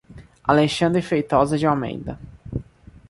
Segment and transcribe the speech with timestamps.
[0.47, 2.17] Alexandre Feitosa de Almeida